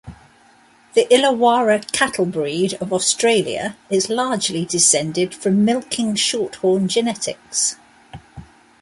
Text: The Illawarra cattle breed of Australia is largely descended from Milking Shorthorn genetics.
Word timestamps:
The 0.95 1.05
Illawarra 1.11 1.91
cattle 1.91 2.25
breed 2.25 2.73
of 2.81 2.91
Australia 2.91 3.77
is 3.91 4.09
largely 4.09 4.65
descended 4.65 5.35
from 5.35 5.63
Milking 5.63 6.15
Shorthorn 6.15 6.87
genetics. 6.87 7.75